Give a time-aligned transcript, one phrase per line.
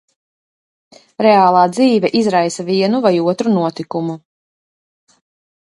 [1.25, 4.17] Reālā dzīve izraisa vienu vai otru notikumu.